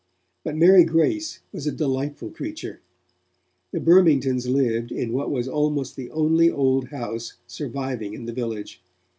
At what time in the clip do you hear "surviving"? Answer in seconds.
7.45-8.15